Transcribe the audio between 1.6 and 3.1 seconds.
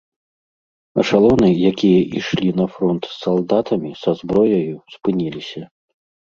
якія ішлі на фронт